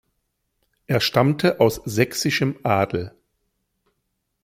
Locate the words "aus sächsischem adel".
1.59-3.13